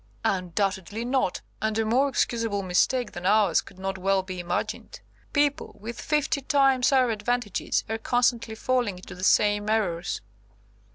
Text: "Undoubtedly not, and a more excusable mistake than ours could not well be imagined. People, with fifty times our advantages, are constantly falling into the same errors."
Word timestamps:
"Undoubtedly 0.25 1.05
not, 1.05 1.41
and 1.61 1.77
a 1.77 1.85
more 1.85 2.09
excusable 2.09 2.63
mistake 2.63 3.11
than 3.11 3.23
ours 3.27 3.61
could 3.61 3.77
not 3.77 3.99
well 3.99 4.23
be 4.23 4.39
imagined. 4.39 4.99
People, 5.31 5.77
with 5.79 6.01
fifty 6.01 6.41
times 6.41 6.91
our 6.91 7.11
advantages, 7.11 7.83
are 7.87 7.99
constantly 7.99 8.55
falling 8.55 8.97
into 8.97 9.13
the 9.13 9.23
same 9.23 9.69
errors." 9.69 10.21